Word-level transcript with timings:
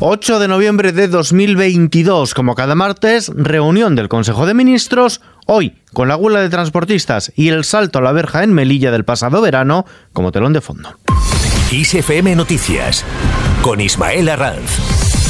8 0.00 0.38
de 0.38 0.46
noviembre 0.46 0.92
de 0.92 1.08
2022, 1.08 2.32
como 2.32 2.54
cada 2.54 2.76
martes, 2.76 3.32
reunión 3.34 3.96
del 3.96 4.08
Consejo 4.08 4.46
de 4.46 4.54
Ministros, 4.54 5.20
hoy 5.44 5.82
con 5.92 6.06
la 6.06 6.16
huelga 6.16 6.40
de 6.40 6.48
transportistas 6.48 7.32
y 7.34 7.48
el 7.48 7.64
salto 7.64 7.98
a 7.98 8.02
la 8.02 8.12
verja 8.12 8.44
en 8.44 8.54
Melilla 8.54 8.92
del 8.92 9.04
pasado 9.04 9.40
verano 9.40 9.86
como 10.12 10.30
telón 10.30 10.52
de 10.52 10.60
fondo. 10.60 10.96
ISFM 11.72 12.36
Noticias 12.36 13.04
con 13.60 13.80
Ismael 13.80 14.28
Arranz. 14.28 15.27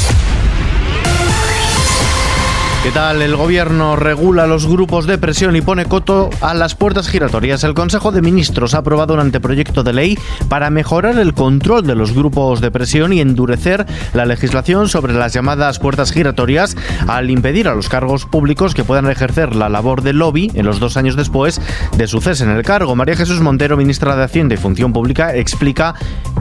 ¿Qué 2.81 2.91
tal? 2.91 3.21
El 3.21 3.35
gobierno 3.35 3.97
regula 3.97 4.47
los 4.47 4.65
grupos 4.65 5.05
de 5.05 5.17
presión 5.17 5.53
y 5.57 5.61
pone 5.61 5.83
coto 5.83 6.29
a 6.39 6.53
las 6.53 6.75
puertas 6.75 7.09
giratorias. 7.09 7.65
El 7.65 7.73
Consejo 7.73 8.13
de 8.13 8.21
Ministros 8.21 8.73
ha 8.73 8.77
aprobado 8.77 9.13
un 9.13 9.19
anteproyecto 9.19 9.83
de 9.83 9.91
ley 9.91 10.17
para 10.47 10.69
mejorar 10.69 11.19
el 11.19 11.33
control 11.33 11.85
de 11.85 11.95
los 11.95 12.13
grupos 12.13 12.61
de 12.61 12.71
presión 12.71 13.11
y 13.11 13.19
endurecer 13.19 13.85
la 14.13 14.25
legislación 14.25 14.87
sobre 14.87 15.13
las 15.13 15.33
llamadas 15.33 15.77
puertas 15.77 16.13
giratorias 16.13 16.77
al 17.05 17.29
impedir 17.29 17.67
a 17.67 17.75
los 17.75 17.89
cargos 17.89 18.25
públicos 18.25 18.73
que 18.73 18.85
puedan 18.85 19.09
ejercer 19.09 19.57
la 19.57 19.67
labor 19.67 20.01
de 20.01 20.13
lobby 20.13 20.49
en 20.53 20.65
los 20.65 20.79
dos 20.79 20.95
años 20.95 21.17
después 21.17 21.59
de 21.97 22.07
su 22.07 22.21
cese 22.21 22.45
en 22.45 22.51
el 22.51 22.63
cargo. 22.63 22.95
María 22.95 23.17
Jesús 23.17 23.41
Montero, 23.41 23.75
ministra 23.75 24.15
de 24.15 24.23
Hacienda 24.23 24.53
y 24.55 24.57
Función 24.57 24.93
Pública, 24.93 25.35
explica 25.35 25.95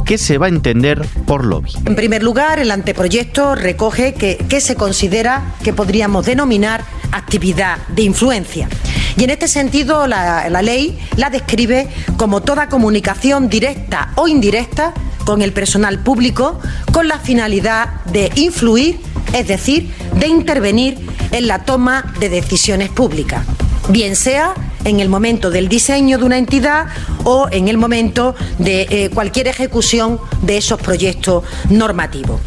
qué 0.09 0.17
se 0.17 0.39
va 0.39 0.47
a 0.47 0.49
entender 0.49 1.07
por 1.27 1.45
lobby. 1.45 1.71
En 1.85 1.95
primer 1.95 2.23
lugar, 2.23 2.59
el 2.59 2.71
anteproyecto 2.71 3.55
recoge 3.55 4.15
que, 4.15 4.61
se 4.63 4.75
considera 4.75 5.55
que 5.63 5.75
podríamos 5.75 6.25
denominar 6.25 6.83
actividad 7.13 7.77
de 7.89 8.05
influencia. 8.05 8.71
Y 9.19 9.25
en 9.25 9.31
este 9.31 9.49
sentido, 9.49 10.07
la, 10.07 10.49
la 10.49 10.63
ley 10.63 10.99
la 11.17 11.29
describe 11.29 11.89
como 12.17 12.41
toda 12.41 12.71
comunicación 12.71 13.51
directa 13.51 14.13
o 14.15 14.29
indirecta 14.29 14.95
con 15.27 15.43
el 15.43 15.53
personal 15.53 15.99
público 15.99 16.59
con 16.91 17.07
la 17.07 17.19
finalidad 17.19 18.03
de 18.07 18.33
influir, 18.37 18.99
es 19.35 19.47
decir, 19.47 19.93
de 20.15 20.27
intervenir 20.27 20.97
en 21.33 21.47
la 21.47 21.67
toma 21.67 22.15
de 22.19 22.31
decisiones 22.31 22.89
públicas, 22.89 23.45
bien 23.91 24.17
sea 24.17 24.55
en 24.85 25.01
el 25.01 25.11
momento 25.11 25.51
del 25.51 25.69
diseño 25.69 26.17
de 26.17 26.25
una 26.25 26.39
entidad 26.39 26.87
o 27.29 27.47
en 27.51 27.69
el 27.69 27.77
momento 27.77 28.35
de 28.59 28.87
eh, 28.89 29.11
cualquier 29.13 29.49
ejecución 29.49 30.19
de 30.41 30.57
esos 30.57 30.81
proyectos 30.81 31.45
normativos. 31.69 32.41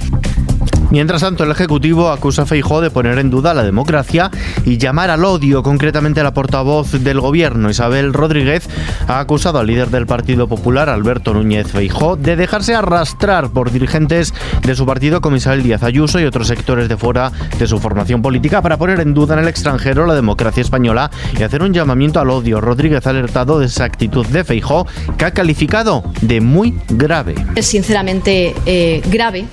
Mientras 0.91 1.21
tanto, 1.21 1.45
el 1.45 1.51
Ejecutivo 1.51 2.09
acusa 2.09 2.41
a 2.41 2.45
Feijó 2.45 2.81
de 2.81 2.91
poner 2.91 3.17
en 3.17 3.29
duda 3.29 3.53
la 3.53 3.63
democracia 3.63 4.29
y 4.65 4.77
llamar 4.77 5.09
al 5.09 5.23
odio. 5.23 5.63
Concretamente, 5.63 6.21
la 6.21 6.33
portavoz 6.33 6.91
del 6.91 7.21
Gobierno, 7.21 7.69
Isabel 7.69 8.11
Rodríguez, 8.11 8.67
ha 9.07 9.19
acusado 9.19 9.59
al 9.59 9.67
líder 9.67 9.89
del 9.89 10.05
Partido 10.05 10.49
Popular, 10.49 10.89
Alberto 10.89 11.33
Núñez 11.33 11.71
Feijó, 11.71 12.17
de 12.17 12.35
dejarse 12.35 12.75
arrastrar 12.75 13.51
por 13.51 13.71
dirigentes 13.71 14.33
de 14.63 14.75
su 14.75 14.85
partido, 14.85 15.21
como 15.21 15.37
Isabel 15.37 15.63
Díaz 15.63 15.81
Ayuso 15.83 16.19
y 16.19 16.25
otros 16.25 16.47
sectores 16.47 16.89
de 16.89 16.97
fuera 16.97 17.31
de 17.57 17.67
su 17.67 17.79
formación 17.79 18.21
política, 18.21 18.61
para 18.61 18.77
poner 18.77 18.99
en 18.99 19.13
duda 19.13 19.35
en 19.35 19.39
el 19.39 19.47
extranjero 19.47 20.05
la 20.05 20.13
democracia 20.13 20.59
española 20.59 21.09
y 21.39 21.43
hacer 21.43 21.63
un 21.63 21.73
llamamiento 21.73 22.19
al 22.19 22.29
odio. 22.29 22.59
Rodríguez 22.59 23.07
ha 23.07 23.11
alertado 23.11 23.59
de 23.59 23.67
esa 23.67 23.85
actitud 23.85 24.25
de 24.27 24.43
Feijó, 24.43 24.85
que 25.17 25.23
ha 25.23 25.31
calificado 25.31 26.03
de 26.19 26.41
muy 26.41 26.77
grave. 26.89 27.35
Es 27.55 27.67
sinceramente 27.67 28.53
eh, 28.65 29.01
grave 29.09 29.47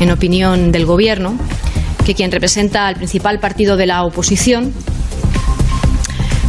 en 0.00 0.10
opinión 0.10 0.72
del 0.72 0.86
Gobierno, 0.86 1.36
que 2.04 2.14
quien 2.14 2.32
representa 2.32 2.88
al 2.88 2.96
principal 2.96 3.38
partido 3.38 3.76
de 3.76 3.86
la 3.86 4.02
oposición 4.02 4.72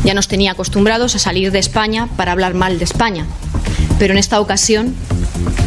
ya 0.03 0.13
nos 0.13 0.27
tenía 0.27 0.53
acostumbrados 0.53 1.15
a 1.15 1.19
salir 1.19 1.51
de 1.51 1.59
España 1.59 2.07
para 2.17 2.31
hablar 2.31 2.55
mal 2.55 2.79
de 2.79 2.85
España. 2.85 3.25
Pero 3.99 4.13
en 4.13 4.17
esta 4.17 4.39
ocasión 4.39 4.95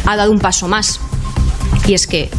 ha 0.05 0.15
dado 0.17 0.31
un 0.31 0.39
paso 0.39 0.67
más. 0.67 0.99
Y 1.87 1.93
es 1.93 2.07
que 2.07 2.29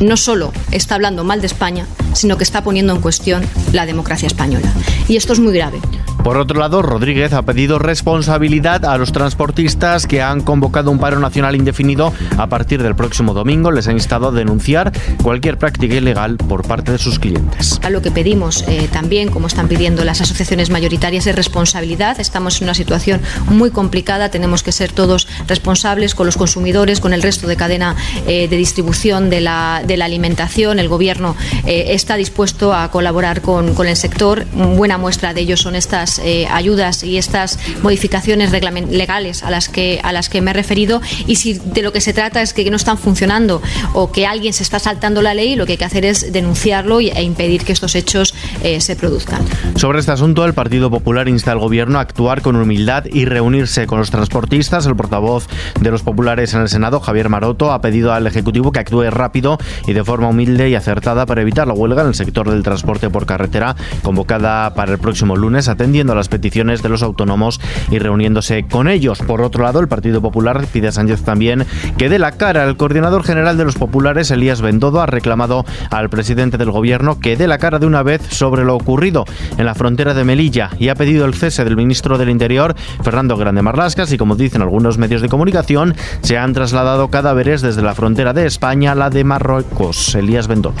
no 0.00 0.16
solo 0.16 0.52
está 0.72 0.96
hablando 0.96 1.22
mal 1.22 1.40
de 1.40 1.46
España, 1.46 1.86
sino 2.14 2.36
que 2.36 2.44
está 2.44 2.62
poniendo 2.62 2.94
en 2.94 3.00
cuestión 3.00 3.42
la 3.72 3.86
democracia 3.86 4.26
española. 4.26 4.72
Y 5.08 5.16
esto 5.16 5.32
es 5.32 5.40
muy 5.40 5.52
grave. 5.52 5.80
Por 6.24 6.38
otro 6.38 6.58
lado, 6.58 6.80
Rodríguez 6.80 7.34
ha 7.34 7.42
pedido 7.42 7.78
responsabilidad 7.78 8.86
a 8.86 8.96
los 8.96 9.12
transportistas 9.12 10.06
que 10.06 10.22
han 10.22 10.40
convocado 10.40 10.90
un 10.90 10.98
paro 10.98 11.20
nacional 11.20 11.54
indefinido 11.54 12.14
a 12.38 12.46
partir 12.46 12.82
del 12.82 12.96
próximo 12.96 13.34
domingo. 13.34 13.70
Les 13.70 13.88
ha 13.88 13.92
instado 13.92 14.28
a 14.28 14.30
denunciar 14.30 14.90
cualquier 15.22 15.58
práctica 15.58 15.96
ilegal 15.96 16.38
por 16.38 16.66
parte 16.66 16.92
de 16.92 16.98
sus 16.98 17.18
clientes. 17.18 17.78
A 17.82 17.90
lo 17.90 18.00
que 18.00 18.10
pedimos 18.10 18.64
eh, 18.68 18.88
también, 18.90 19.28
como 19.28 19.48
están 19.48 19.68
pidiendo 19.68 20.02
las 20.02 20.22
asociaciones 20.22 20.70
mayoritarias, 20.70 21.26
es 21.26 21.36
responsabilidad. 21.36 22.18
Estamos 22.18 22.58
en 22.58 22.68
una 22.68 22.74
situación 22.74 23.20
muy 23.48 23.70
complicada. 23.70 24.30
Tenemos 24.30 24.62
que 24.62 24.72
ser 24.72 24.92
todos 24.92 25.28
responsables 25.46 26.14
con 26.14 26.24
los 26.24 26.38
consumidores, 26.38 27.00
con 27.00 27.12
el 27.12 27.20
resto 27.20 27.46
de 27.46 27.56
cadena 27.56 27.96
eh, 28.26 28.48
de 28.48 28.56
distribución 28.56 29.28
de 29.28 29.42
la, 29.42 29.82
de 29.86 29.98
la, 29.98 30.06
alimentación. 30.06 30.78
El 30.78 30.88
Gobierno 30.88 31.36
eh, 31.66 31.88
está 32.04 32.16
dispuesto 32.16 32.74
a 32.74 32.90
colaborar 32.90 33.40
con, 33.40 33.72
con 33.72 33.86
el 33.86 33.96
sector. 33.96 34.44
Buena 34.52 34.98
muestra 34.98 35.32
de 35.32 35.40
ello 35.40 35.56
son 35.56 35.74
estas 35.74 36.18
eh, 36.18 36.46
ayudas 36.50 37.02
y 37.02 37.16
estas 37.16 37.58
modificaciones 37.82 38.52
legales 38.52 39.42
a 39.42 39.50
las, 39.50 39.70
que, 39.70 40.00
a 40.02 40.12
las 40.12 40.28
que 40.28 40.42
me 40.42 40.50
he 40.50 40.54
referido 40.54 41.00
y 41.26 41.36
si 41.36 41.54
de 41.54 41.80
lo 41.80 41.92
que 41.92 42.02
se 42.02 42.12
trata 42.12 42.42
es 42.42 42.52
que 42.52 42.70
no 42.70 42.76
están 42.76 42.98
funcionando 42.98 43.62
o 43.94 44.12
que 44.12 44.26
alguien 44.26 44.52
se 44.52 44.62
está 44.62 44.78
saltando 44.78 45.22
la 45.22 45.32
ley, 45.32 45.56
lo 45.56 45.64
que 45.64 45.72
hay 45.72 45.78
que 45.78 45.84
hacer 45.86 46.04
es 46.04 46.30
denunciarlo 46.30 47.00
e 47.00 47.22
impedir 47.22 47.64
que 47.64 47.72
estos 47.72 47.94
hechos 47.94 48.34
eh, 48.62 48.82
se 48.82 48.96
produzcan. 48.96 49.42
Sobre 49.76 50.00
este 50.00 50.12
asunto, 50.12 50.44
el 50.44 50.52
Partido 50.52 50.90
Popular 50.90 51.26
insta 51.26 51.52
al 51.52 51.58
Gobierno 51.58 51.98
a 51.98 52.02
actuar 52.02 52.42
con 52.42 52.56
humildad 52.56 53.06
y 53.06 53.24
reunirse 53.24 53.86
con 53.86 53.98
los 53.98 54.10
transportistas. 54.10 54.84
El 54.84 54.94
portavoz 54.94 55.46
de 55.80 55.90
los 55.90 56.02
populares 56.02 56.52
en 56.52 56.60
el 56.60 56.68
Senado, 56.68 57.00
Javier 57.00 57.30
Maroto, 57.30 57.72
ha 57.72 57.80
pedido 57.80 58.12
al 58.12 58.26
Ejecutivo 58.26 58.72
que 58.72 58.80
actúe 58.80 59.08
rápido 59.10 59.56
y 59.86 59.94
de 59.94 60.04
forma 60.04 60.28
humilde 60.28 60.68
y 60.68 60.74
acertada 60.74 61.24
para 61.24 61.40
evitar 61.40 61.66
la 61.66 61.72
huelga 61.72 61.93
en 62.02 62.08
el 62.08 62.14
sector 62.14 62.50
del 62.50 62.62
transporte 62.62 63.10
por 63.10 63.26
carretera 63.26 63.76
convocada 64.02 64.74
para 64.74 64.92
el 64.92 64.98
próximo 64.98 65.36
lunes, 65.36 65.68
atendiendo 65.68 66.12
a 66.12 66.16
las 66.16 66.28
peticiones 66.28 66.82
de 66.82 66.88
los 66.88 67.02
autónomos 67.02 67.60
y 67.90 67.98
reuniéndose 67.98 68.66
con 68.66 68.88
ellos. 68.88 69.18
Por 69.20 69.42
otro 69.42 69.64
lado, 69.64 69.80
el 69.80 69.88
Partido 69.88 70.20
Popular 70.20 70.66
pide 70.72 70.88
a 70.88 70.92
Sánchez 70.92 71.22
también 71.22 71.66
que 71.96 72.08
dé 72.08 72.18
la 72.18 72.32
cara. 72.32 72.64
El 72.64 72.76
coordinador 72.76 73.24
general 73.24 73.56
de 73.56 73.64
los 73.64 73.76
populares, 73.76 74.30
Elías 74.30 74.60
Bendodo, 74.60 75.00
ha 75.00 75.06
reclamado 75.06 75.64
al 75.90 76.10
presidente 76.10 76.58
del 76.58 76.70
gobierno 76.70 77.18
que 77.20 77.36
dé 77.36 77.46
la 77.46 77.58
cara 77.58 77.78
de 77.78 77.86
una 77.86 78.02
vez 78.02 78.22
sobre 78.30 78.64
lo 78.64 78.76
ocurrido 78.76 79.24
en 79.56 79.66
la 79.66 79.74
frontera 79.74 80.14
de 80.14 80.24
Melilla 80.24 80.70
y 80.78 80.88
ha 80.88 80.94
pedido 80.94 81.24
el 81.24 81.34
cese 81.34 81.64
del 81.64 81.76
ministro 81.76 82.18
del 82.18 82.30
Interior, 82.30 82.74
Fernando 83.02 83.36
Grande 83.36 83.62
Marlascas, 83.62 84.12
y 84.12 84.18
como 84.18 84.36
dicen 84.36 84.62
algunos 84.62 84.98
medios 84.98 85.22
de 85.22 85.28
comunicación, 85.28 85.94
se 86.22 86.38
han 86.38 86.52
trasladado 86.52 87.08
cadáveres 87.08 87.62
desde 87.62 87.82
la 87.82 87.94
frontera 87.94 88.32
de 88.32 88.46
España 88.46 88.92
a 88.92 88.94
la 88.94 89.10
de 89.10 89.24
Marruecos. 89.24 90.14
Elías 90.14 90.48
Bendodo. 90.48 90.74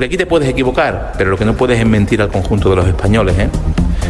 Porque 0.00 0.14
aquí 0.14 0.16
te 0.16 0.24
puedes 0.24 0.48
equivocar, 0.48 1.12
pero 1.18 1.28
lo 1.28 1.36
que 1.36 1.44
no 1.44 1.54
puedes 1.54 1.78
es 1.78 1.84
mentir 1.84 2.22
al 2.22 2.30
conjunto 2.30 2.70
de 2.70 2.76
los 2.76 2.88
españoles. 2.88 3.38
¿eh? 3.38 3.50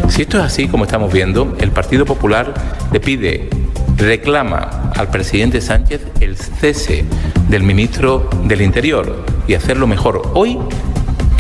Si 0.08 0.22
esto 0.22 0.38
es 0.38 0.44
así, 0.44 0.68
como 0.68 0.84
estamos 0.84 1.12
viendo, 1.12 1.56
el 1.58 1.72
Partido 1.72 2.04
Popular 2.04 2.54
le 2.92 3.00
pide, 3.00 3.50
reclama 3.96 4.92
al 4.94 5.10
presidente 5.10 5.60
Sánchez 5.60 6.02
el 6.20 6.36
cese 6.36 7.04
del 7.48 7.64
ministro 7.64 8.30
del 8.44 8.62
Interior 8.62 9.24
y 9.48 9.54
hacerlo 9.54 9.88
mejor 9.88 10.30
hoy 10.34 10.60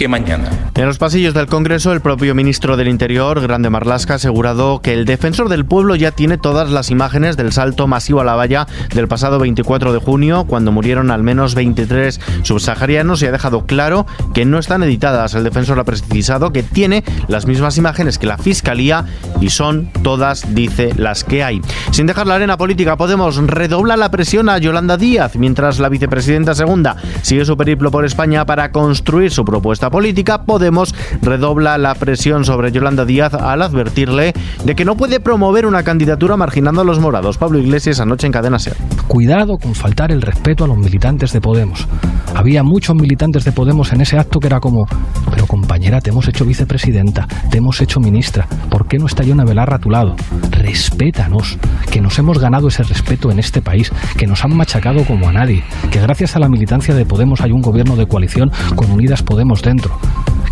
mañana. 0.08 0.48
En 0.74 0.86
los 0.86 0.98
pasillos 0.98 1.34
del 1.34 1.46
Congreso, 1.46 1.92
el 1.92 2.00
propio 2.00 2.34
ministro 2.34 2.76
del 2.76 2.88
Interior, 2.88 3.40
Grande 3.40 3.70
Marlasca, 3.70 4.14
ha 4.14 4.16
asegurado 4.16 4.80
que 4.80 4.92
el 4.92 5.04
defensor 5.04 5.48
del 5.48 5.64
pueblo 5.64 5.96
ya 5.96 6.12
tiene 6.12 6.38
todas 6.38 6.70
las 6.70 6.90
imágenes 6.90 7.36
del 7.36 7.52
salto 7.52 7.86
masivo 7.86 8.20
a 8.20 8.24
la 8.24 8.36
valla 8.36 8.66
del 8.94 9.08
pasado 9.08 9.38
24 9.38 9.92
de 9.92 9.98
junio, 9.98 10.44
cuando 10.46 10.72
murieron 10.72 11.10
al 11.10 11.22
menos 11.22 11.54
23 11.54 12.20
subsaharianos, 12.42 13.22
y 13.22 13.26
ha 13.26 13.32
dejado 13.32 13.66
claro 13.66 14.06
que 14.34 14.44
no 14.44 14.58
están 14.58 14.82
editadas. 14.82 15.34
El 15.34 15.44
defensor 15.44 15.78
ha 15.80 15.84
precisado 15.84 16.52
que 16.52 16.62
tiene 16.62 17.04
las 17.28 17.46
mismas 17.46 17.76
imágenes 17.76 18.18
que 18.18 18.26
la 18.26 18.38
Fiscalía 18.38 19.04
y 19.40 19.50
son 19.50 19.90
todas, 20.02 20.54
dice, 20.54 20.94
las 20.96 21.24
que 21.24 21.42
hay. 21.42 21.60
Sin 21.90 22.06
dejar 22.06 22.26
la 22.26 22.36
arena 22.36 22.56
política, 22.56 22.96
Podemos 23.00 23.36
redobla 23.36 23.96
la 23.96 24.10
presión 24.10 24.48
a 24.48 24.58
Yolanda 24.58 24.96
Díaz, 24.96 25.36
mientras 25.36 25.78
la 25.78 25.88
vicepresidenta 25.88 26.54
segunda 26.54 26.96
sigue 27.22 27.44
su 27.44 27.56
periplo 27.56 27.90
por 27.90 28.04
España 28.04 28.44
para 28.44 28.72
construir 28.72 29.30
su 29.30 29.44
propuesta 29.44 29.89
política, 29.90 30.42
Podemos 30.44 30.94
redobla 31.22 31.76
la 31.78 31.94
presión 31.94 32.44
sobre 32.44 32.72
Yolanda 32.72 33.04
Díaz 33.04 33.34
al 33.34 33.62
advertirle 33.62 34.32
de 34.64 34.74
que 34.74 34.84
no 34.84 34.96
puede 34.96 35.20
promover 35.20 35.66
una 35.66 35.82
candidatura 35.82 36.36
marginando 36.36 36.80
a 36.80 36.84
los 36.84 36.98
morados. 36.98 37.38
Pablo 37.38 37.58
Iglesias 37.58 38.00
anoche 38.00 38.26
en 38.26 38.32
Cadena 38.32 38.58
Ser. 38.58 38.76
Cuidado 39.06 39.58
con 39.58 39.74
faltar 39.74 40.12
el 40.12 40.22
respeto 40.22 40.64
a 40.64 40.68
los 40.68 40.78
militantes 40.78 41.32
de 41.32 41.40
Podemos. 41.40 41.86
Había 42.34 42.62
muchos 42.62 42.94
militantes 42.96 43.44
de 43.44 43.52
Podemos 43.52 43.92
en 43.92 44.00
ese 44.00 44.18
acto 44.18 44.40
que 44.40 44.46
era 44.46 44.60
como, 44.60 44.86
pero 45.30 45.46
compañera, 45.46 46.00
te 46.00 46.10
hemos 46.10 46.28
hecho 46.28 46.44
vicepresidenta, 46.44 47.26
te 47.50 47.58
hemos 47.58 47.80
hecho 47.80 48.00
ministra, 48.00 48.46
¿por 48.70 48.86
qué 48.86 48.98
no 48.98 49.06
está 49.06 49.22
Yona 49.24 49.44
Belarra 49.44 49.76
a 49.76 49.80
tu 49.80 49.90
lado? 49.90 50.14
Respétanos, 50.60 51.58
que 51.90 52.00
nos 52.00 52.18
hemos 52.18 52.38
ganado 52.38 52.68
ese 52.68 52.82
respeto 52.82 53.30
en 53.30 53.38
este 53.38 53.62
país, 53.62 53.90
que 54.16 54.26
nos 54.26 54.44
han 54.44 54.56
machacado 54.56 55.04
como 55.04 55.28
a 55.28 55.32
nadie, 55.32 55.64
que 55.90 56.00
gracias 56.00 56.36
a 56.36 56.38
la 56.38 56.48
militancia 56.48 56.94
de 56.94 57.04
Podemos 57.06 57.40
hay 57.40 57.52
un 57.52 57.62
gobierno 57.62 57.96
de 57.96 58.06
coalición 58.06 58.50
con 58.76 58.90
Unidas 58.90 59.22
Podemos 59.22 59.62
dentro 59.62 59.98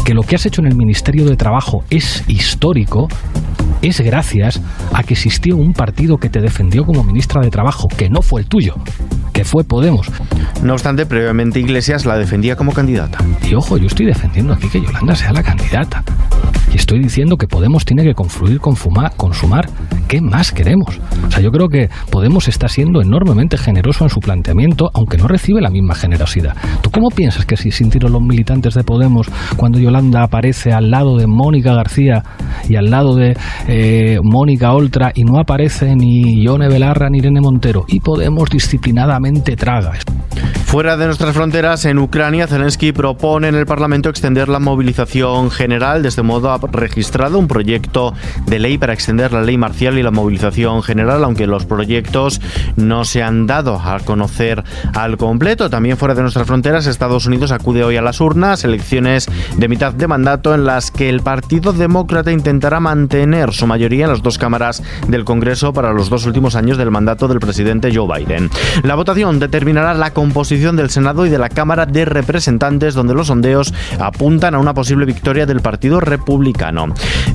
que 0.08 0.14
lo 0.14 0.22
que 0.22 0.36
has 0.36 0.46
hecho 0.46 0.62
en 0.62 0.68
el 0.68 0.74
Ministerio 0.74 1.26
de 1.26 1.36
Trabajo 1.36 1.84
es 1.90 2.24
histórico, 2.28 3.08
es 3.82 4.00
gracias 4.00 4.58
a 4.94 5.02
que 5.02 5.12
existió 5.12 5.54
un 5.54 5.74
partido 5.74 6.16
que 6.16 6.30
te 6.30 6.40
defendió 6.40 6.86
como 6.86 7.04
ministra 7.04 7.42
de 7.42 7.50
Trabajo, 7.50 7.88
que 7.88 8.08
no 8.08 8.22
fue 8.22 8.40
el 8.40 8.46
tuyo 8.46 8.76
que 9.38 9.44
fue 9.44 9.62
Podemos. 9.62 10.10
No 10.64 10.72
obstante, 10.72 11.06
previamente 11.06 11.60
Iglesias 11.60 12.06
la 12.06 12.16
defendía 12.18 12.56
como 12.56 12.72
candidata. 12.72 13.18
Y 13.48 13.54
ojo, 13.54 13.76
yo 13.76 13.86
estoy 13.86 14.06
defendiendo 14.06 14.52
aquí 14.52 14.68
que 14.68 14.80
Yolanda 14.80 15.14
sea 15.14 15.32
la 15.32 15.44
candidata. 15.44 16.02
Y 16.72 16.76
estoy 16.76 17.00
diciendo 17.00 17.36
que 17.36 17.46
Podemos 17.46 17.84
tiene 17.84 18.04
que 18.04 18.14
confluir 18.14 18.60
con, 18.60 18.76
fumar, 18.76 19.12
con 19.16 19.32
Sumar. 19.32 19.68
¿Qué 20.06 20.20
más 20.20 20.52
queremos? 20.52 21.00
O 21.26 21.30
sea, 21.30 21.40
yo 21.40 21.50
creo 21.50 21.68
que 21.68 21.88
Podemos 22.10 22.48
está 22.48 22.68
siendo 22.68 23.00
enormemente 23.00 23.56
generoso 23.56 24.04
en 24.04 24.10
su 24.10 24.20
planteamiento, 24.20 24.90
aunque 24.94 25.16
no 25.16 25.28
recibe 25.28 25.60
la 25.60 25.70
misma 25.70 25.94
generosidad. 25.94 26.56
¿Tú 26.82 26.90
cómo 26.90 27.08
piensas 27.10 27.46
que 27.46 27.56
si 27.56 27.70
sintieron 27.70 28.12
los 28.12 28.22
militantes 28.22 28.74
de 28.74 28.84
Podemos 28.84 29.28
cuando 29.56 29.78
Yolanda 29.78 30.22
aparece 30.22 30.72
al 30.72 30.90
lado 30.90 31.16
de 31.16 31.26
Mónica 31.26 31.74
García 31.74 32.22
y 32.68 32.76
al 32.76 32.90
lado 32.90 33.14
de 33.14 33.36
eh, 33.66 34.18
Mónica 34.22 34.72
Oltra 34.72 35.12
y 35.14 35.24
no 35.24 35.38
aparece 35.38 35.94
ni 35.96 36.42
Yone 36.44 36.68
Belarra 36.68 37.08
ni 37.10 37.18
Irene 37.18 37.40
Montero? 37.40 37.84
Y 37.88 38.00
Podemos 38.00 38.48
disciplinadamente 38.50 39.56
traga. 39.56 39.92
Fuera 40.68 40.98
de 40.98 41.06
nuestras 41.06 41.34
fronteras, 41.34 41.86
en 41.86 41.98
Ucrania, 41.98 42.46
Zelensky 42.46 42.92
propone 42.92 43.48
en 43.48 43.54
el 43.54 43.64
Parlamento 43.64 44.10
extender 44.10 44.50
la 44.50 44.58
movilización 44.58 45.50
general. 45.50 46.02
De 46.02 46.10
este 46.10 46.20
modo, 46.20 46.52
ha 46.52 46.58
registrado 46.58 47.38
un 47.38 47.48
proyecto 47.48 48.12
de 48.44 48.58
ley 48.58 48.76
para 48.76 48.92
extender 48.92 49.32
la 49.32 49.40
ley 49.40 49.56
marcial 49.56 49.96
y 49.96 50.02
la 50.02 50.10
movilización 50.10 50.82
general, 50.82 51.24
aunque 51.24 51.46
los 51.46 51.64
proyectos 51.64 52.42
no 52.76 53.06
se 53.06 53.22
han 53.22 53.46
dado 53.46 53.80
a 53.82 53.98
conocer 54.00 54.62
al 54.92 55.16
completo. 55.16 55.70
También 55.70 55.96
fuera 55.96 56.14
de 56.14 56.20
nuestras 56.20 56.46
fronteras, 56.46 56.84
Estados 56.84 57.24
Unidos 57.24 57.50
acude 57.50 57.82
hoy 57.82 57.96
a 57.96 58.02
las 58.02 58.20
urnas, 58.20 58.62
elecciones 58.62 59.26
de 59.56 59.68
mitad 59.68 59.94
de 59.94 60.06
mandato 60.06 60.54
en 60.54 60.66
las 60.66 60.90
que 60.90 61.08
el 61.08 61.22
Partido 61.22 61.72
Demócrata 61.72 62.30
intentará 62.30 62.78
mantener 62.78 63.54
su 63.54 63.66
mayoría 63.66 64.04
en 64.04 64.10
las 64.10 64.22
dos 64.22 64.36
cámaras 64.36 64.82
del 65.08 65.24
Congreso 65.24 65.72
para 65.72 65.94
los 65.94 66.10
dos 66.10 66.26
últimos 66.26 66.56
años 66.56 66.76
del 66.76 66.90
mandato 66.90 67.26
del 67.26 67.40
presidente 67.40 67.90
Joe 67.90 68.18
Biden. 68.18 68.50
La 68.82 68.96
votación 68.96 69.38
determinará 69.38 69.94
la 69.94 70.12
composición 70.12 70.57
del 70.58 70.90
Senado 70.90 71.24
y 71.24 71.30
de 71.30 71.38
la 71.38 71.48
Cámara 71.48 71.86
de 71.86 72.04
Representantes, 72.04 72.94
donde 72.94 73.14
los 73.14 73.28
sondeos 73.28 73.72
apuntan 74.00 74.56
a 74.56 74.58
una 74.58 74.74
posible 74.74 75.06
victoria 75.06 75.46
del 75.46 75.60
Partido 75.60 76.00
Republicano. 76.00 76.86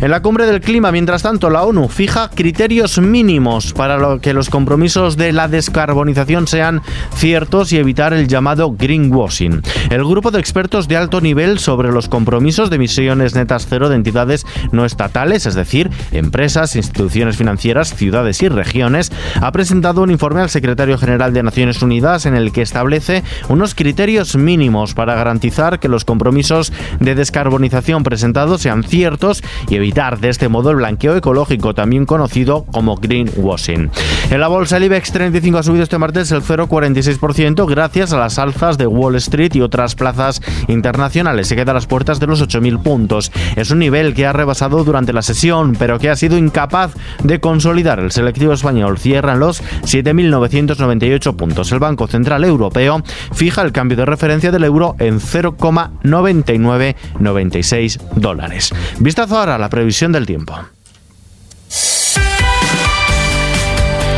En 0.02 0.12
la 0.12 0.22
cumbre 0.22 0.46
del 0.46 0.60
clima, 0.60 0.92
mientras 0.92 1.24
tanto, 1.24 1.50
la 1.50 1.64
ONU 1.64 1.88
fija 1.88 2.30
criterios 2.30 3.00
mínimos 3.00 3.72
para 3.72 4.20
que 4.20 4.34
los 4.34 4.50
compromisos 4.50 5.16
de 5.16 5.32
la 5.32 5.48
descarbonización 5.48 6.48
sean 6.48 6.82
ciertos 7.16 7.72
y 7.72 7.78
evitar 7.78 8.14
el 8.14 8.28
llamado 8.28 8.76
greenwashing. 8.78 9.62
El 9.90 10.04
grupo 10.04 10.30
de 10.30 10.40
expertos 10.40 10.90
de 10.90 10.98
alto 10.98 11.22
nivel 11.22 11.60
sobre 11.60 11.94
los 11.94 12.10
compromisos 12.10 12.70
de 12.70 12.76
emisiones 12.76 13.36
netas 13.36 13.68
cero 13.70 13.88
de 13.88 13.96
entidades 13.96 14.46
no 14.74 14.84
estatales, 14.84 15.46
es 15.46 15.56
decir, 15.56 15.90
empresas, 16.12 16.76
instituciones 16.76 17.38
financieras, 17.38 17.96
ciudades 17.96 18.42
y 18.42 18.50
regiones, 18.50 19.12
ha 19.42 19.52
presentado 19.54 20.02
un 20.02 20.12
informe 20.12 20.42
al 20.42 20.50
secretario 20.50 20.98
general 20.98 21.34
de 21.34 21.44
Naciones 21.44 21.82
Unidas 21.82 22.26
en 22.26 22.36
el 22.36 22.52
que 22.52 22.64
establece 22.64 23.13
unos 23.50 23.76
criterios 23.76 24.36
mínimos 24.36 24.94
para 24.94 25.16
garantizar 25.16 25.80
que 25.80 25.90
los 25.90 26.06
compromisos 26.06 26.72
de 27.00 27.16
descarbonización 27.16 28.04
presentados 28.04 28.62
sean 28.62 28.84
ciertos 28.84 29.44
y 29.70 29.76
evitar 29.76 30.20
de 30.20 30.30
este 30.30 30.48
modo 30.48 30.72
el 30.72 30.78
blanqueo 30.78 31.16
ecológico, 31.16 31.76
también 31.76 32.06
conocido 32.06 32.66
como 32.72 32.96
greenwashing. 32.96 33.92
En 34.32 34.40
la 34.40 34.48
bolsa 34.48 34.78
el 34.78 34.86
IBEX 34.86 35.12
35 35.12 35.58
ha 35.58 35.64
subido 35.64 35.84
este 35.84 35.98
martes 35.98 36.32
el 36.32 36.42
0,46% 36.42 37.68
gracias 37.68 38.14
a 38.14 38.18
las 38.18 38.40
alzas 38.40 38.78
de 38.78 38.88
Wall 38.88 39.16
Street 39.16 39.54
y 39.56 39.62
otras 39.62 39.96
plazas 39.96 40.42
internacionales. 40.68 41.48
Se 41.48 41.56
queda 41.56 41.72
a 41.72 41.76
las 41.76 41.88
puertas 41.88 42.20
de 42.20 42.28
los 42.28 42.42
8.000 42.42 42.82
puntos. 42.82 43.32
Es 43.56 43.72
un 43.72 43.80
nivel 43.80 44.14
que 44.14 44.26
ha 44.26 44.34
rebasado 44.34 44.84
durante 44.84 45.14
la 45.14 45.22
sesión, 45.22 45.76
pero 45.78 46.00
que 46.00 46.10
ha 46.10 46.16
sido 46.16 46.38
incapaz 46.38 46.94
de 47.24 47.40
consolidar. 47.40 48.00
El 48.00 48.12
selectivo 48.12 48.54
español 48.54 48.98
cierra 48.98 49.34
en 49.34 49.40
los 49.40 49.62
7.998 49.84 51.36
puntos. 51.36 51.72
El 51.72 51.80
Banco 51.80 52.08
Central 52.08 52.44
Europeo 52.44 53.03
fija 53.34 53.62
el 53.62 53.72
cambio 53.72 53.98
de 53.98 54.06
referencia 54.06 54.52
del 54.52 54.64
euro 54.64 54.96
en 55.00 55.20
0,9996 55.20 58.00
dólares. 58.16 58.72
Vistazo 59.00 59.40
ahora 59.40 59.56
a 59.56 59.60
la 59.60 59.70
previsión 59.70 60.12
del 60.12 60.26
tiempo. 60.26 60.56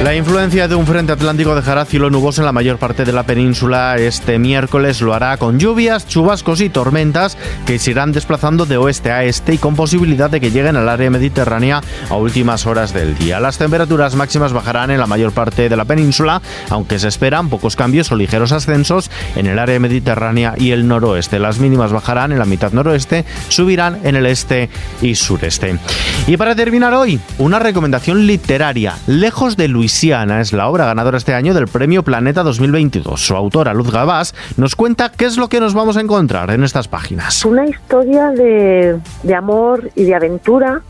La 0.06 0.13
influencia 0.13 0.68
de 0.68 0.75
un 0.75 0.86
frente 0.86 1.13
atlántico 1.13 1.56
dejará 1.56 1.84
cielo 1.84 2.12
nuboso 2.12 2.40
en 2.40 2.46
la 2.46 2.52
mayor 2.52 2.78
parte 2.78 3.06
de 3.06 3.12
la 3.12 3.24
península 3.24 3.98
este 3.98 4.38
miércoles. 4.38 5.02
Lo 5.02 5.16
hará 5.16 5.36
con 5.38 5.57
lluvias, 5.57 6.07
chubascos 6.07 6.62
y 6.62 6.69
tormentas 6.69 7.36
que 7.66 7.80
se 7.80 7.90
irán 7.90 8.12
desplazando 8.12 8.68
de 8.68 8.78
oeste 8.78 9.10
a 9.10 9.24
este 9.24 9.56
y 9.56 9.57
con 9.57 9.75
posibilidad 9.75 10.30
de 10.30 10.40
que 10.40 10.52
lleguen 10.52 10.75
al 10.75 10.90
área 10.90 11.10
mediterránea 11.10 11.81
a 12.07 12.16
últimas 12.18 12.68
horas 12.68 12.94
del 12.94 13.18
día. 13.18 13.40
Las 13.40 13.57
temperaturas 13.57 14.13
máximas 14.13 14.54
bajarán 14.54 14.92
en 14.92 15.00
la 15.00 15.07
mayor 15.07 15.31
parte 15.31 15.69
de 15.69 15.75
la 15.75 15.86
península, 15.86 16.40
aunque 16.69 17.00
se 17.00 17.07
esperan 17.07 17.50
pocos 17.50 17.75
cambios 17.75 18.12
o 18.12 18.16
ligeros 18.16 18.52
ascensos 18.52 19.10
en 19.36 19.48
el 19.48 19.57
área 19.57 19.80
mediterránea 19.80 20.54
y 20.56 20.69
el 20.69 20.88
noroeste. 20.88 21.40
Las 21.40 21.57
mínimas 21.57 21.92
bajarán 21.92 22.31
en 22.31 22.38
la 22.38 22.46
mitad 22.46 22.74
noroeste, 22.74 23.25
subirán 23.50 24.02
en 24.04 24.16
el 24.16 24.28
este 24.28 24.69
y 25.02 25.16
sureste. 25.16 25.80
Y 26.28 26.38
para 26.38 26.54
terminar 26.54 26.94
hoy, 26.94 27.19
una 27.40 27.57
recomendación 27.57 28.28
literaria, 28.28 29.00
lejos 29.07 29.57
de 29.57 29.68
Luis 29.68 29.94
es 30.03 30.51
la 30.51 30.68
obra 30.68 30.86
ganadora 30.86 31.18
este 31.18 31.33
año 31.33 31.53
del 31.53 31.68
Premio 31.68 32.03
Planeta 32.03 32.44
2022. 32.44 33.19
Su 33.19 33.33
autora, 33.33 33.74
Luz 33.74 33.92
Gabás, 33.92 34.36
nos 34.57 34.75
cuenta 34.75 35.09
qué 35.09 35.24
es 35.24 35.38
lo 35.38 35.47
que 35.47 35.62
nos 35.62 35.74
vamos 35.74 35.95
a 35.95 36.01
encontrar 36.01 36.51
en 36.51 36.65
estas 36.65 36.89
páginas. 36.89 37.45
Una 37.45 37.65
historia 37.65 38.31
de, 38.31 39.00
amor 39.33 39.89
y 39.95 40.03
de 40.03 40.13
aventura 40.13 40.81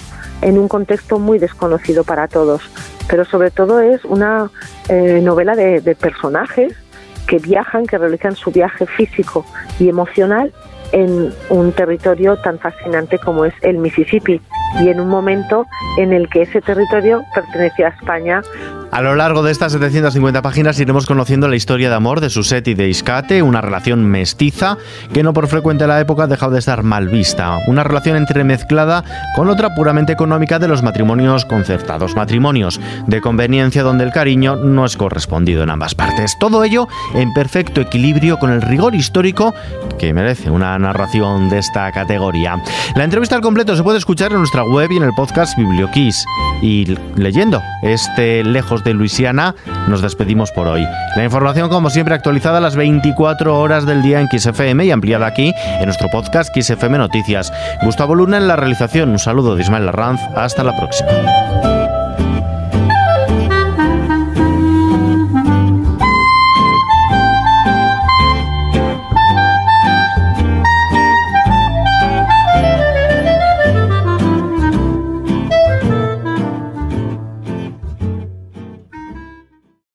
en 0.41 0.57
un 0.57 0.67
contexto 0.67 1.19
muy 1.19 1.37
desconocido 1.37 2.03
para 2.03 2.27
todos, 2.27 2.63
pero 3.07 3.25
sobre 3.25 3.51
todo 3.51 3.79
es 3.79 4.03
una 4.05 4.49
eh, 4.89 5.21
novela 5.21 5.55
de, 5.55 5.81
de 5.81 5.95
personajes 5.95 6.73
que 7.27 7.37
viajan, 7.37 7.85
que 7.85 7.99
realizan 7.99 8.35
su 8.35 8.49
viaje 8.49 8.87
físico 8.87 9.45
y 9.79 9.87
emocional 9.87 10.51
en 10.91 11.31
un 11.49 11.71
territorio 11.73 12.37
tan 12.37 12.57
fascinante 12.57 13.19
como 13.19 13.45
es 13.45 13.53
el 13.61 13.77
Mississippi 13.77 14.41
y 14.81 14.89
en 14.89 14.99
un 14.99 15.09
momento 15.09 15.65
en 15.97 16.11
el 16.11 16.27
que 16.29 16.43
ese 16.43 16.61
territorio 16.61 17.23
pertenecía 17.33 17.87
a 17.87 17.89
España 17.89 18.41
a 18.91 19.01
lo 19.01 19.15
largo 19.15 19.43
de 19.43 19.51
estas 19.51 19.71
750 19.73 20.41
páginas 20.41 20.79
iremos 20.79 21.05
conociendo 21.05 21.47
la 21.47 21.55
historia 21.55 21.89
de 21.89 21.95
amor 21.95 22.21
de 22.21 22.29
Suset 22.29 22.67
y 22.67 22.73
de 22.73 22.87
Iscate, 22.87 23.41
una 23.41 23.61
relación 23.61 24.05
mestiza 24.05 24.77
que 25.13 25.23
no 25.23 25.33
por 25.33 25.47
frecuente 25.47 25.83
en 25.83 25.89
la 25.89 25.99
época 25.99 26.23
ha 26.23 26.27
dejado 26.27 26.53
de 26.53 26.59
estar 26.59 26.83
mal 26.83 27.09
vista. 27.09 27.57
Una 27.67 27.83
relación 27.83 28.15
entremezclada 28.15 29.03
con 29.35 29.49
otra 29.49 29.75
puramente 29.75 30.13
económica 30.13 30.59
de 30.59 30.67
los 30.67 30.83
matrimonios 30.83 31.45
concertados. 31.45 32.15
Matrimonios 32.15 32.79
de 33.07 33.21
conveniencia 33.21 33.83
donde 33.83 34.03
el 34.03 34.11
cariño 34.11 34.55
no 34.55 34.85
es 34.85 34.97
correspondido 34.97 35.63
en 35.63 35.69
ambas 35.69 35.95
partes. 35.95 36.37
Todo 36.39 36.63
ello 36.63 36.87
en 37.13 37.33
perfecto 37.33 37.81
equilibrio 37.81 38.37
con 38.39 38.51
el 38.51 38.61
rigor 38.61 38.95
histórico 38.95 39.53
que 39.99 40.13
merece 40.13 40.49
una 40.49 40.77
narración 40.79 41.49
de 41.49 41.59
esta 41.59 41.91
categoría. 41.91 42.61
La 42.95 43.03
entrevista 43.03 43.35
al 43.35 43.41
completo 43.41 43.75
se 43.75 43.83
puede 43.83 43.97
escuchar 43.97 44.31
en 44.31 44.39
nuestra 44.39 44.63
web 44.63 44.91
y 44.91 44.97
en 44.97 45.03
el 45.03 45.13
podcast 45.13 45.57
Biblioquiz. 45.57 46.15
Y 46.61 46.95
leyendo 47.15 47.61
este 47.83 48.43
lejos 48.43 48.74
de 48.83 48.93
Luisiana, 48.93 49.55
nos 49.87 50.01
despedimos 50.01 50.51
por 50.51 50.67
hoy. 50.67 50.85
La 51.15 51.23
información, 51.23 51.69
como 51.69 51.89
siempre, 51.89 52.15
actualizada 52.15 52.57
a 52.57 52.61
las 52.61 52.75
24 52.75 53.57
horas 53.59 53.85
del 53.85 54.01
día 54.01 54.21
en 54.21 54.27
XFM 54.27 54.85
y 54.85 54.91
ampliada 54.91 55.27
aquí 55.27 55.53
en 55.79 55.85
nuestro 55.85 56.09
podcast 56.09 56.55
XFM 56.55 56.97
Noticias. 56.97 57.51
Gustavo 57.83 58.15
Luna 58.15 58.37
en 58.37 58.47
la 58.47 58.55
realización. 58.55 59.09
Un 59.09 59.19
saludo 59.19 59.55
de 59.55 59.63
Ismael 59.63 59.85
Larranz. 59.85 60.21
Hasta 60.35 60.63
la 60.63 60.75
próxima. 60.75 61.64